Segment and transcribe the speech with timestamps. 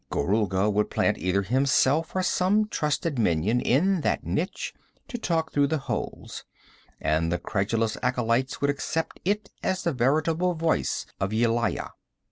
[0.09, 4.73] Gorulga would plant either himself or some trusted minion in that niche,
[5.07, 6.43] to talk through the holes,
[6.99, 11.91] and the credulous acolytes would accept it as the veritable voice of Yelaya.